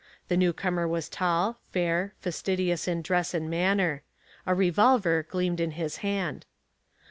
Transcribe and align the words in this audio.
The 0.29 0.35
newcomer 0.37 0.87
was 0.87 1.07
tall, 1.09 1.59
fair, 1.69 2.15
fastidious 2.17 2.87
in 2.87 3.03
dress 3.03 3.35
and 3.35 3.51
manner. 3.51 4.01
A 4.47 4.55
revolver 4.55 5.27
gleamed 5.29 5.59
in 5.59 5.73
his 5.77 5.97
hand. 5.97 6.47